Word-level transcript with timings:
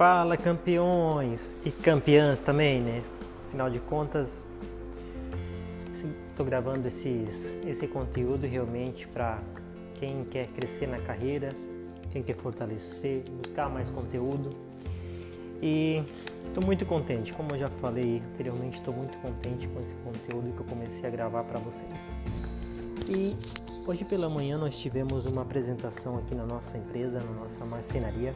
Fala 0.00 0.34
campeões 0.34 1.56
e 1.62 1.70
campeãs 1.70 2.40
também, 2.40 2.80
né? 2.80 3.02
Afinal 3.46 3.68
de 3.68 3.78
contas, 3.80 4.30
estou 6.24 6.46
gravando 6.46 6.88
esses, 6.88 7.62
esse 7.66 7.86
conteúdo 7.86 8.46
realmente 8.46 9.06
para 9.06 9.38
quem 9.96 10.24
quer 10.24 10.46
crescer 10.46 10.86
na 10.86 10.96
carreira, 11.00 11.54
quem 12.10 12.22
quer 12.22 12.34
fortalecer, 12.34 13.24
buscar 13.42 13.68
mais 13.68 13.90
conteúdo. 13.90 14.52
E 15.60 16.02
estou 16.46 16.64
muito 16.64 16.86
contente, 16.86 17.34
como 17.34 17.50
eu 17.52 17.58
já 17.58 17.68
falei 17.68 18.22
anteriormente, 18.32 18.78
estou 18.78 18.94
muito 18.94 19.18
contente 19.18 19.68
com 19.68 19.82
esse 19.82 19.94
conteúdo 19.96 20.50
que 20.54 20.60
eu 20.60 20.66
comecei 20.66 21.06
a 21.06 21.10
gravar 21.10 21.44
para 21.44 21.58
vocês. 21.58 21.92
E 23.06 23.36
hoje 23.86 24.06
pela 24.06 24.30
manhã 24.30 24.56
nós 24.56 24.78
tivemos 24.78 25.26
uma 25.26 25.42
apresentação 25.42 26.16
aqui 26.16 26.34
na 26.34 26.46
nossa 26.46 26.78
empresa, 26.78 27.20
na 27.20 27.42
nossa 27.42 27.66
marcenaria 27.66 28.34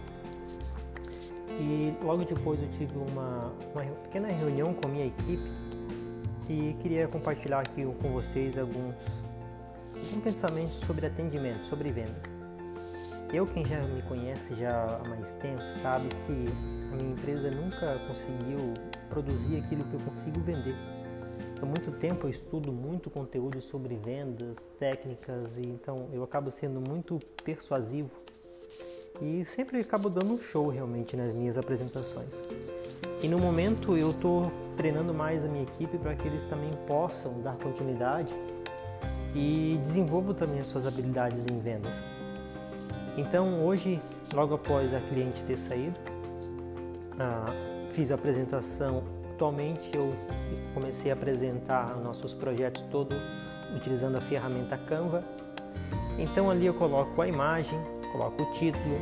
e 1.60 1.94
logo 2.02 2.24
depois 2.24 2.60
eu 2.60 2.68
tive 2.70 2.96
uma, 2.96 3.52
uma 3.72 3.84
pequena 4.04 4.28
reunião 4.28 4.74
com 4.74 4.88
a 4.88 4.90
minha 4.90 5.06
equipe 5.06 5.50
e 6.48 6.74
queria 6.80 7.08
compartilhar 7.08 7.60
aqui 7.60 7.84
com 7.84 8.12
vocês 8.12 8.58
alguns, 8.58 8.94
pensamentos 10.22 10.74
sobre 10.74 11.06
atendimento, 11.06 11.66
sobre 11.66 11.90
vendas. 11.90 12.34
Eu, 13.32 13.46
quem 13.46 13.64
já 13.64 13.80
me 13.82 14.02
conhece 14.02 14.54
já 14.54 15.00
há 15.02 15.08
mais 15.08 15.32
tempo, 15.34 15.62
sabe 15.72 16.08
que 16.08 16.92
a 16.92 16.96
minha 16.96 17.12
empresa 17.12 17.50
nunca 17.50 17.98
conseguiu 18.06 18.74
produzir 19.08 19.56
aquilo 19.56 19.84
que 19.84 19.94
eu 19.94 20.00
consigo 20.00 20.40
vender. 20.40 20.76
Há 21.60 21.66
muito 21.66 21.90
tempo 21.98 22.26
eu 22.26 22.30
estudo 22.30 22.72
muito 22.72 23.10
conteúdo 23.10 23.60
sobre 23.60 23.96
vendas, 23.96 24.72
técnicas, 24.78 25.56
e 25.56 25.66
então 25.66 26.08
eu 26.12 26.22
acabo 26.22 26.50
sendo 26.50 26.86
muito 26.86 27.18
persuasivo 27.42 28.10
e 29.20 29.44
sempre 29.44 29.78
acabo 29.80 30.08
dando 30.08 30.34
um 30.34 30.38
show 30.38 30.68
realmente 30.68 31.16
nas 31.16 31.34
minhas 31.34 31.56
apresentações. 31.56 32.28
E 33.22 33.28
no 33.28 33.38
momento 33.38 33.96
eu 33.96 34.10
estou 34.10 34.52
treinando 34.76 35.14
mais 35.14 35.44
a 35.44 35.48
minha 35.48 35.62
equipe 35.62 35.96
para 35.98 36.14
que 36.14 36.26
eles 36.26 36.44
também 36.44 36.70
possam 36.86 37.40
dar 37.40 37.56
continuidade 37.56 38.34
e 39.34 39.78
desenvolvam 39.82 40.34
também 40.34 40.60
as 40.60 40.66
suas 40.66 40.86
habilidades 40.86 41.46
em 41.46 41.58
vendas. 41.58 41.96
Então 43.16 43.64
hoje, 43.64 44.00
logo 44.32 44.54
após 44.54 44.92
a 44.92 45.00
cliente 45.00 45.42
ter 45.44 45.56
saído, 45.56 45.98
ah, 47.18 47.46
fiz 47.92 48.10
a 48.10 48.16
apresentação. 48.16 49.02
Atualmente 49.34 49.96
eu 49.96 50.14
comecei 50.74 51.10
a 51.10 51.14
apresentar 51.14 51.96
nossos 51.96 52.34
projetos 52.34 52.82
todo 52.82 53.14
utilizando 53.74 54.16
a 54.16 54.20
ferramenta 54.20 54.76
Canva. 54.76 55.22
Então 56.18 56.50
ali 56.50 56.66
eu 56.66 56.74
coloco 56.74 57.20
a 57.20 57.26
imagem, 57.26 57.78
coloco 58.14 58.44
o 58.44 58.46
título, 58.52 58.96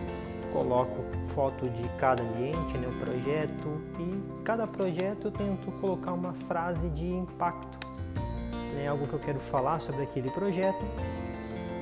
coloco 0.55 1.05
foto 1.34 1.68
de 1.68 1.86
cada 1.98 2.22
ambiente, 2.22 2.78
né, 2.78 2.88
o 2.88 2.98
projeto 2.98 3.82
e 3.98 4.42
cada 4.42 4.66
projeto 4.66 5.27
eu 5.27 5.30
tento 5.30 5.70
colocar 5.80 6.14
uma 6.14 6.32
frase 6.32 6.88
de 6.88 7.06
impacto, 7.06 7.78
né, 8.74 8.88
algo 8.88 9.06
que 9.06 9.12
eu 9.12 9.18
quero 9.18 9.38
falar 9.38 9.80
sobre 9.80 10.02
aquele 10.02 10.30
projeto 10.30 10.83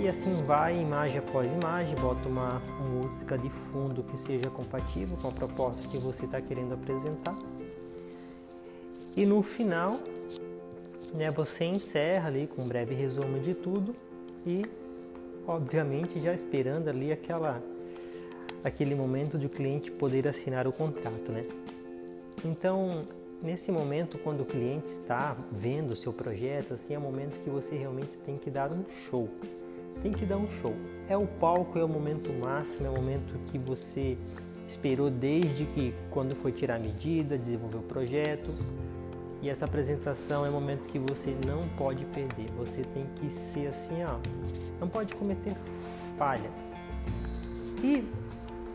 e 0.01 0.09
assim 0.09 0.43
vai, 0.45 0.81
imagem 0.81 1.19
após 1.19 1.53
imagem, 1.53 1.95
boto 1.97 2.29
uma 2.29 2.61
música 2.81 3.39
de 3.39 3.49
fundo 3.49 4.03
que 4.03 4.17
seja 4.17 4.51
compatível 4.51 5.17
com 5.17 5.29
a 5.29 5.33
proposta 5.33 5.87
que 5.87 5.99
você 5.99 6.25
está 6.25 6.41
querendo 6.41 6.75
apresentar 6.75 7.37
e 9.17 9.25
no 9.25 9.41
final 9.41 9.99
né, 11.15 11.31
você 11.31 11.65
encerra 11.65 12.27
ali 12.27 12.49
com 12.49 12.63
um 12.63 12.69
breve 12.69 12.95
resumo 12.95 13.39
de 13.39 13.55
tudo 13.55 13.95
e 14.45 14.65
obviamente 15.47 16.21
já 16.21 16.33
esperando 16.33 16.89
ali 16.89 17.13
aquela 17.13 17.63
aquele 18.63 18.95
momento 18.95 19.39
de 19.39 19.47
o 19.47 19.49
cliente 19.49 19.91
poder 19.91 20.29
assinar 20.29 20.67
o 20.67 20.73
contrato, 20.73 21.33
né? 21.33 21.43
Então, 22.45 23.05
nesse 23.43 23.73
momento, 23.73 24.19
quando 24.19 24.43
o 24.43 24.45
cliente 24.45 24.89
está 24.89 25.37
vendo 25.51 25.93
o 25.93 25.97
seu 25.97 26.13
projeto, 26.13 26.75
assim, 26.75 26.95
é 26.95 26.99
o 26.99 27.01
momento 27.01 27.39
que 27.43 27.51
você 27.51 27.75
realmente 27.75 28.17
tem 28.25 28.37
que 28.37 28.51
dar 28.51 28.71
um 28.71 28.85
show. 29.09 29.29
Tem 30.03 30.13
que 30.13 30.25
dar 30.25 30.37
um 30.37 30.49
show. 30.51 30.75
É 31.09 31.17
o 31.17 31.27
palco, 31.27 31.79
é 31.79 31.85
o 31.85 31.89
momento 31.89 32.39
máximo, 32.39 32.87
é 32.87 32.91
o 32.91 32.95
momento 32.95 33.35
que 33.51 33.59
você 33.59 34.17
esperou 34.67 35.11
desde 35.11 35.65
que 35.65 35.93
quando 36.11 36.35
foi 36.35 36.53
tirar 36.53 36.77
a 36.77 36.79
medida, 36.79 37.37
desenvolver 37.37 37.79
o 37.79 37.83
projeto, 37.83 38.53
e 39.43 39.49
essa 39.49 39.65
apresentação 39.65 40.45
é 40.45 40.51
um 40.51 40.53
momento 40.53 40.87
que 40.87 40.99
você 40.99 41.37
não 41.47 41.67
pode 41.77 42.05
perder. 42.07 42.51
Você 42.59 42.83
tem 42.83 43.07
que 43.17 43.31
ser 43.31 43.69
assim, 43.69 44.05
ó, 44.05 44.19
não 44.79 44.89
pode 44.89 45.15
cometer 45.15 45.57
falhas. 46.19 46.53
E 47.83 48.05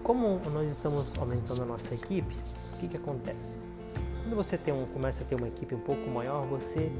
como 0.04 0.40
nós 0.50 0.68
estamos 0.68 1.16
aumentando 1.18 1.64
a 1.64 1.66
nossa 1.66 1.94
equipe, 1.94 2.36
o 2.76 2.80
que, 2.80 2.88
que 2.88 2.98
acontece? 2.98 3.58
Quando 4.24 4.36
você 4.36 4.58
tem 4.58 4.74
um, 4.74 4.86
começa 4.86 5.24
a 5.24 5.28
ter 5.28 5.36
uma 5.36 5.48
equipe 5.48 5.76
um 5.76 5.80
pouco 5.80 6.10
maior, 6.10 6.46
você 6.48 6.92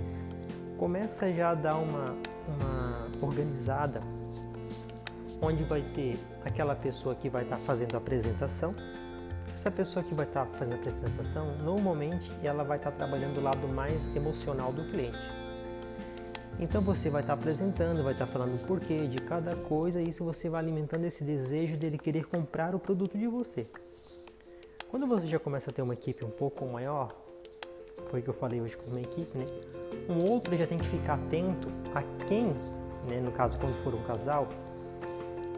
começa 0.78 1.32
já 1.34 1.52
a 1.52 1.56
dar 1.56 1.76
uma, 1.76 2.16
uma 2.56 3.08
organizada, 3.22 4.02
onde 5.42 5.64
vai 5.64 5.82
ter 5.82 6.20
aquela 6.44 6.76
pessoa 6.76 7.16
que 7.16 7.30
vai 7.30 7.44
estar 7.44 7.58
fazendo 7.58 7.96
a 7.96 7.98
apresentação, 7.98 8.76
essa 9.66 9.76
pessoa 9.76 10.06
que 10.06 10.14
vai 10.14 10.28
estar 10.28 10.46
fazendo 10.46 10.74
a 10.74 10.76
apresentação, 10.76 11.58
normalmente 11.64 12.32
ela 12.44 12.64
vai 12.64 12.78
estar 12.78 12.92
trabalhando 12.92 13.40
o 13.40 13.42
lado 13.42 13.68
mais 13.68 14.06
emocional 14.16 14.72
do 14.72 14.84
cliente. 14.92 15.18
Então 16.60 16.84
você 16.84 17.10
vai 17.10 17.22
estar 17.22 17.34
apresentando, 17.34 18.04
vai 18.04 18.14
estar 18.14 18.28
falando 18.28 18.54
o 18.54 18.68
porquê 18.68 19.08
de 19.08 19.18
cada 19.18 19.56
coisa 19.56 20.00
e 20.00 20.10
isso 20.10 20.24
você 20.24 20.50
vai 20.50 20.62
alimentando 20.62 21.04
esse 21.06 21.24
desejo 21.24 21.78
dele 21.78 21.98
querer 21.98 22.26
comprar 22.26 22.76
o 22.76 22.80
produto 22.80 23.18
de 23.18 23.26
você. 23.26 23.66
Quando 24.92 25.08
você 25.08 25.26
já 25.26 25.40
começa 25.40 25.72
a 25.72 25.74
ter 25.74 25.82
uma 25.82 25.96
equipe 25.96 26.24
um 26.24 26.30
pouco 26.30 26.64
maior, 26.68 27.12
foi 28.12 28.20
o 28.20 28.24
que 28.24 28.30
eu 28.30 28.36
falei 28.36 28.62
hoje 28.62 28.78
com 28.78 28.86
uma 28.92 29.02
equipe, 29.02 29.36
né? 29.36 29.46
Um 30.08 30.32
outro 30.32 30.56
já 30.56 30.68
tem 30.68 30.78
que 30.78 30.86
ficar 30.86 31.16
atento 31.16 31.70
a 31.96 32.04
quem, 32.28 32.54
né, 33.08 33.20
no 33.20 33.32
caso 33.32 33.58
quando 33.58 33.74
for 33.84 33.96
um 33.96 34.04
casal, 34.04 34.48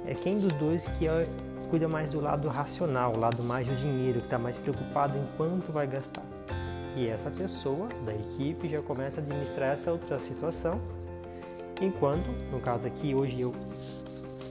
é 0.08 0.14
quem 0.14 0.38
dos 0.38 0.48
dois 0.54 0.88
que 0.88 1.08
é, 1.08 1.28
cuida 1.70 1.88
mais 1.88 2.14
do 2.14 2.22
lado 2.22 2.48
racional, 2.48 3.14
o 3.14 3.20
lado 3.20 3.44
mais 3.44 3.68
do 3.68 3.76
dinheiro, 3.76 4.20
que 4.20 4.26
está 4.26 4.40
mais 4.40 4.58
preocupado 4.58 5.18
em 5.18 5.28
quanto 5.36 5.72
vai 5.72 5.86
gastar. 5.86 6.24
E 6.96 7.08
essa 7.08 7.30
pessoa 7.30 7.90
da 8.06 8.14
equipe 8.14 8.70
já 8.70 8.82
começa 8.82 9.20
a 9.20 9.24
administrar 9.24 9.70
essa 9.70 9.92
outra 9.92 10.18
situação, 10.18 10.80
enquanto, 11.82 12.28
no 12.52 12.60
caso 12.60 12.88
aqui, 12.88 13.14
hoje 13.14 13.42
eu 13.42 13.54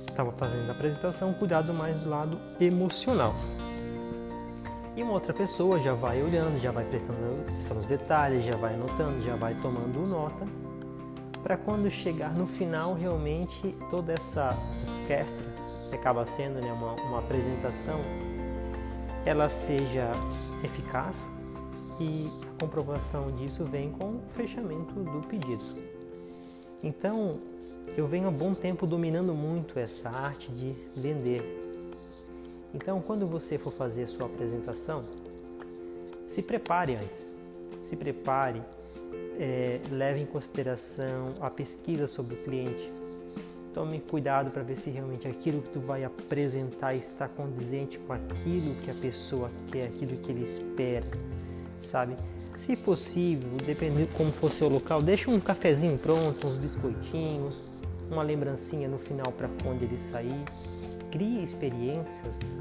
estava 0.06 0.30
fazendo 0.32 0.68
a 0.68 0.72
apresentação, 0.72 1.32
cuidado 1.32 1.72
mais 1.72 1.98
do 2.00 2.10
lado 2.10 2.38
emocional. 2.60 3.34
E 4.94 5.02
uma 5.02 5.12
outra 5.12 5.32
pessoa 5.32 5.78
já 5.78 5.94
vai 5.94 6.22
olhando, 6.22 6.60
já 6.60 6.70
vai 6.70 6.84
prestando 6.84 7.18
atenção 7.48 7.76
nos 7.76 7.86
detalhes, 7.86 8.44
já 8.44 8.56
vai 8.56 8.74
anotando, 8.74 9.22
já 9.22 9.36
vai 9.36 9.54
tomando 9.54 10.06
nota 10.06 10.46
para 11.46 11.56
quando 11.56 11.88
chegar 11.88 12.34
no 12.34 12.44
final 12.44 12.92
realmente 12.92 13.72
toda 13.88 14.12
essa 14.12 14.58
orquestra 14.98 15.46
que 15.88 15.94
acaba 15.94 16.26
sendo 16.26 16.60
né, 16.60 16.72
uma, 16.72 16.94
uma 17.02 17.18
apresentação 17.20 18.00
ela 19.24 19.48
seja 19.48 20.10
eficaz 20.64 21.30
e 22.00 22.28
a 22.50 22.60
comprovação 22.60 23.30
disso 23.30 23.64
vem 23.64 23.92
com 23.92 24.16
o 24.16 24.22
fechamento 24.30 24.92
do 24.94 25.24
pedido. 25.28 25.62
Então, 26.82 27.40
eu 27.96 28.08
venho 28.08 28.26
há 28.26 28.30
bom 28.32 28.52
tempo 28.52 28.84
dominando 28.84 29.32
muito 29.32 29.78
essa 29.78 30.10
arte 30.10 30.50
de 30.50 30.72
vender. 30.96 31.42
Então, 32.74 33.00
quando 33.00 33.24
você 33.24 33.56
for 33.56 33.72
fazer 33.72 34.06
sua 34.08 34.26
apresentação, 34.26 35.04
se 36.28 36.42
prepare 36.42 36.96
antes. 36.96 37.24
Se 37.84 37.94
prepare 37.94 38.60
é, 39.38 39.80
leve 39.90 40.22
em 40.22 40.26
consideração 40.26 41.28
a 41.40 41.50
pesquisa 41.50 42.06
sobre 42.06 42.34
o 42.34 42.38
cliente. 42.38 42.92
Tome 43.72 44.00
cuidado 44.00 44.50
para 44.50 44.62
ver 44.62 44.76
se 44.76 44.88
realmente 44.88 45.28
aquilo 45.28 45.60
que 45.60 45.68
tu 45.68 45.80
vai 45.80 46.02
apresentar 46.02 46.94
está 46.94 47.28
condizente 47.28 47.98
com 47.98 48.12
aquilo 48.14 48.74
que 48.76 48.90
a 48.90 48.94
pessoa 48.94 49.50
quer, 49.70 49.88
aquilo 49.88 50.16
que 50.16 50.32
ele 50.32 50.44
espera, 50.44 51.04
sabe? 51.82 52.16
Se 52.56 52.74
possível, 52.74 53.50
dependendo 53.66 54.08
como 54.16 54.32
for 54.32 54.50
seu 54.50 54.68
local, 54.68 55.02
deixa 55.02 55.30
um 55.30 55.38
cafezinho 55.38 55.98
pronto, 55.98 56.46
uns 56.46 56.56
biscoitinhos, 56.56 57.60
uma 58.10 58.22
lembrancinha 58.22 58.88
no 58.88 58.98
final 58.98 59.30
para 59.32 59.48
quando 59.62 59.82
ele 59.82 59.98
sair. 59.98 60.42
Crie 61.10 61.44
experiências 61.44 62.56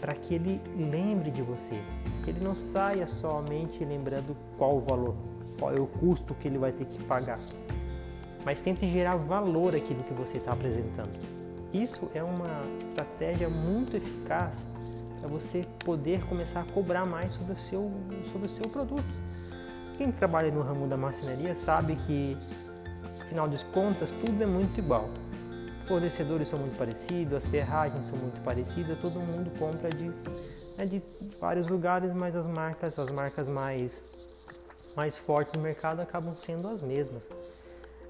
para 0.00 0.12
que 0.14 0.34
ele 0.34 0.60
lembre 0.76 1.30
de 1.30 1.42
você, 1.42 1.78
que 2.24 2.30
ele 2.30 2.40
não 2.40 2.56
saia 2.56 3.06
somente 3.06 3.84
lembrando 3.84 4.36
qual 4.56 4.76
o 4.76 4.80
valor 4.80 5.14
qual 5.58 5.74
é 5.74 5.80
o 5.80 5.86
custo 5.86 6.34
que 6.34 6.48
ele 6.48 6.58
vai 6.58 6.72
ter 6.72 6.86
que 6.86 7.02
pagar. 7.04 7.38
Mas 8.44 8.60
tente 8.60 8.88
gerar 8.90 9.16
valor 9.16 9.74
aquilo 9.74 10.02
que 10.04 10.14
você 10.14 10.38
está 10.38 10.52
apresentando. 10.52 11.10
Isso 11.72 12.10
é 12.14 12.22
uma 12.22 12.64
estratégia 12.78 13.48
muito 13.48 13.96
eficaz 13.96 14.56
para 15.18 15.28
você 15.28 15.66
poder 15.84 16.24
começar 16.26 16.60
a 16.60 16.64
cobrar 16.64 17.04
mais 17.04 17.34
sobre 17.34 17.52
o 17.52 17.58
seu, 17.58 17.90
sobre 18.32 18.46
o 18.46 18.50
seu 18.50 18.68
produto. 18.70 19.04
Quem 19.96 20.12
trabalha 20.12 20.50
no 20.50 20.62
ramo 20.62 20.86
da 20.86 20.96
marcenaria 20.96 21.54
sabe 21.56 21.96
que, 22.06 22.36
afinal 23.20 23.48
de 23.48 23.62
contas, 23.66 24.12
tudo 24.12 24.42
é 24.42 24.46
muito 24.46 24.78
igual. 24.78 25.08
fornecedores 25.86 26.48
são 26.48 26.58
muito 26.58 26.76
parecidos, 26.76 27.34
as 27.34 27.46
ferragens 27.46 28.06
são 28.06 28.18
muito 28.18 28.40
parecidas, 28.42 28.96
todo 28.98 29.18
mundo 29.18 29.50
compra 29.58 29.90
de, 29.90 30.04
né, 30.76 30.84
de 30.86 31.02
vários 31.40 31.66
lugares, 31.66 32.12
mas 32.12 32.36
as 32.36 32.46
marcas, 32.46 32.98
as 32.98 33.10
marcas 33.10 33.48
mais, 33.48 34.02
mais 34.98 35.16
fortes 35.16 35.52
do 35.52 35.60
mercado 35.60 36.00
acabam 36.00 36.34
sendo 36.34 36.66
as 36.66 36.82
mesmas. 36.82 37.22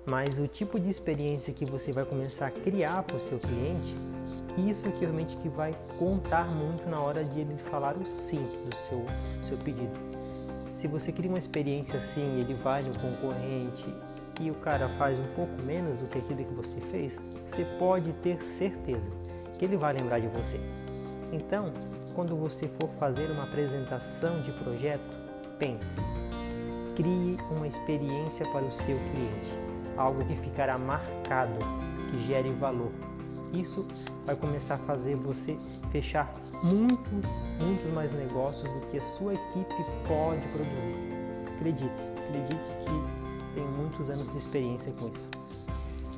Mas 0.07 0.39
o 0.39 0.49
tipo 0.49 0.81
de 0.81 0.89
experiência 0.89 1.53
que 1.53 1.67
você 1.67 1.93
vai 1.93 2.03
começar 2.03 2.47
a 2.47 2.51
criar 2.51 3.03
para 3.03 3.17
o 3.17 3.21
seu 3.21 3.39
cliente, 3.39 3.95
isso 4.67 4.83
que 4.85 5.01
realmente 5.01 5.37
que 5.37 5.51
vai 5.51 5.77
contar 5.99 6.49
muito 6.49 6.89
na 6.89 6.99
hora 6.99 7.23
de 7.23 7.41
ele 7.41 7.55
falar 7.71 7.95
o 7.99 8.07
sim 8.07 8.43
do 8.65 8.75
seu, 8.75 9.05
seu 9.45 9.59
pedido. 9.59 9.93
Se 10.77 10.89
você 10.89 11.13
cria 11.13 11.29
uma 11.29 11.37
experiência 11.37 11.99
assim, 11.99 12.41
ele 12.41 12.55
vai 12.55 12.83
no 12.83 12.99
concorrente 12.99 13.85
e 14.41 14.51
o 14.51 14.55
cara 14.55 14.89
faz 14.97 15.19
um 15.19 15.35
pouco 15.35 15.61
menos 15.61 15.99
do 15.99 16.07
que 16.07 16.17
aquilo 16.17 16.43
que 16.43 16.55
você 16.55 16.81
fez, 16.81 17.19
você 17.47 17.67
pode 17.79 18.15
ter 18.15 18.43
certeza 18.43 19.11
que 19.59 19.65
ele 19.67 19.77
vai 19.77 19.93
lembrar 19.93 20.21
de 20.21 20.29
você. 20.29 20.59
Então, 21.35 21.71
quando 22.15 22.35
você 22.35 22.67
for 22.67 22.89
fazer 22.93 23.31
uma 23.31 23.43
apresentação 23.43 24.41
de 24.41 24.53
projeto, 24.53 25.05
pense, 25.59 26.01
crie 26.99 27.39
uma 27.49 27.69
experiência 27.69 28.45
para 28.51 28.65
o 28.65 28.73
seu 28.73 28.97
cliente, 28.97 29.57
algo 29.97 30.25
que 30.25 30.35
ficará 30.35 30.77
marcado, 30.77 31.55
que 32.11 32.19
gere 32.27 32.51
valor. 32.51 32.91
Isso 33.53 33.87
vai 34.27 34.35
começar 34.35 34.75
a 34.75 34.79
fazer 34.79 35.15
você 35.15 35.57
fechar 35.93 36.35
muito, 36.61 37.09
muitos 37.61 37.93
mais 37.95 38.13
negócios 38.13 38.69
do 38.69 38.81
que 38.89 38.99
a 38.99 39.03
sua 39.03 39.33
equipe 39.35 39.75
pode 40.09 40.45
produzir. 40.49 41.55
Acredite, 41.55 41.95
acredite 42.27 42.69
que 42.85 43.55
tenho 43.55 43.69
muitos 43.69 44.11
anos 44.11 44.29
de 44.29 44.37
experiência 44.37 44.93
com 44.93 45.07
isso. 45.07 45.29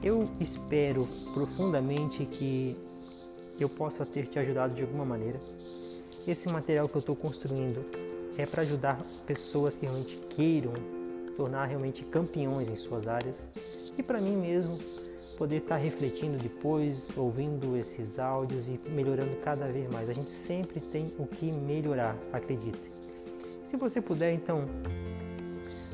Eu 0.02 0.24
espero 0.40 1.06
profundamente 1.34 2.24
que 2.24 2.74
eu 3.60 3.68
possa 3.68 4.06
ter 4.06 4.26
te 4.26 4.38
ajudado 4.38 4.74
de 4.74 4.82
alguma 4.82 5.04
maneira. 5.04 5.38
Esse 6.26 6.48
material 6.50 6.88
que 6.88 6.96
eu 6.96 7.00
estou 7.00 7.14
construindo 7.14 8.09
é 8.40 8.46
para 8.46 8.62
ajudar 8.62 8.98
pessoas 9.26 9.76
que 9.76 9.86
realmente 9.86 10.16
queiram 10.30 10.72
tornar 11.36 11.66
realmente 11.66 12.04
campeões 12.04 12.68
em 12.68 12.76
suas 12.76 13.06
áreas 13.06 13.48
e 13.96 14.02
para 14.02 14.20
mim 14.20 14.36
mesmo 14.36 14.78
poder 15.38 15.58
estar 15.58 15.76
tá 15.76 15.80
refletindo 15.80 16.36
depois, 16.36 17.08
ouvindo 17.16 17.76
esses 17.76 18.18
áudios 18.18 18.68
e 18.68 18.78
melhorando 18.90 19.36
cada 19.36 19.66
vez 19.66 19.88
mais. 19.90 20.10
A 20.10 20.12
gente 20.12 20.30
sempre 20.30 20.80
tem 20.80 21.14
o 21.18 21.26
que 21.26 21.50
melhorar, 21.50 22.16
acredite. 22.32 22.80
Se 23.62 23.76
você 23.76 24.00
puder, 24.00 24.32
então 24.32 24.68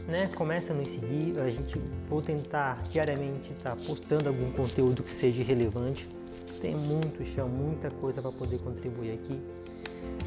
né? 0.06 0.28
Começa 0.34 0.72
a 0.72 0.76
nos 0.76 0.88
seguir, 0.88 1.38
a 1.40 1.50
gente 1.50 1.78
vou 2.08 2.22
tentar 2.22 2.80
diariamente 2.84 3.52
estar 3.52 3.74
tá 3.74 3.82
postando 3.86 4.28
algum 4.28 4.50
conteúdo 4.52 5.02
que 5.02 5.10
seja 5.10 5.42
relevante. 5.42 6.08
Tem 6.60 6.74
muito 6.74 7.24
chão, 7.24 7.48
muita 7.48 7.90
coisa 7.90 8.22
para 8.22 8.32
poder 8.32 8.60
contribuir 8.60 9.12
aqui. 9.12 9.40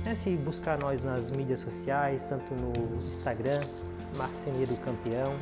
É 0.06 0.16
se 0.16 0.31
buscar 0.38 0.80
nós 0.80 1.04
nas 1.04 1.30
mídias 1.30 1.60
sociais, 1.60 2.24
tanto 2.24 2.54
no 2.54 2.96
Instagram, 2.96 3.60
Marceneiro 4.18 4.76
Campeão, 4.78 5.36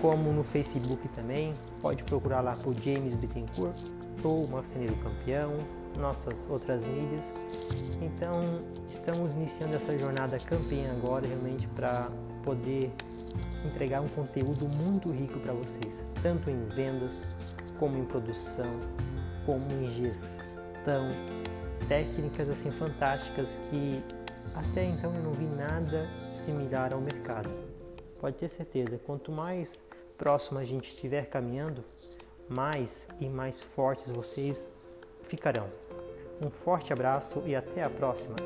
como 0.00 0.32
no 0.32 0.44
Facebook 0.44 1.08
também. 1.08 1.54
Pode 1.80 2.04
procurar 2.04 2.40
lá 2.40 2.56
por 2.56 2.74
James 2.80 3.14
Bittencourt 3.14 3.76
ou 4.22 4.46
Marceneiro 4.48 4.96
Campeão, 4.96 5.58
nossas 5.98 6.48
outras 6.48 6.86
mídias. 6.86 7.30
Então, 8.00 8.60
estamos 8.88 9.34
iniciando 9.34 9.76
essa 9.76 9.96
jornada 9.98 10.38
campeã 10.38 10.90
agora, 10.92 11.26
realmente 11.26 11.66
para 11.68 12.08
poder 12.42 12.92
entregar 13.64 14.00
um 14.00 14.08
conteúdo 14.08 14.68
muito 14.82 15.10
rico 15.10 15.38
para 15.40 15.52
vocês, 15.52 15.94
tanto 16.22 16.50
em 16.50 16.66
vendas, 16.68 17.36
como 17.78 17.98
em 17.98 18.04
produção, 18.04 18.80
como 19.44 19.70
em 19.72 19.90
gestão, 19.90 21.10
técnicas 21.88 22.48
assim 22.50 22.70
fantásticas 22.70 23.58
que 23.70 24.02
até 24.54 24.84
então 24.84 25.14
eu 25.14 25.22
não 25.22 25.32
vi 25.32 25.44
nada 25.44 26.08
similar 26.34 26.92
ao 26.92 27.00
mercado. 27.00 27.50
Pode 28.20 28.36
ter 28.36 28.48
certeza, 28.48 28.98
quanto 29.04 29.30
mais 29.30 29.82
próximo 30.16 30.58
a 30.58 30.64
gente 30.64 30.88
estiver 30.88 31.26
caminhando, 31.26 31.84
mais 32.48 33.06
e 33.20 33.28
mais 33.28 33.62
fortes 33.62 34.08
vocês 34.10 34.68
ficarão. 35.22 35.68
Um 36.40 36.50
forte 36.50 36.92
abraço 36.92 37.42
e 37.46 37.54
até 37.54 37.82
a 37.82 37.90
próxima! 37.90 38.36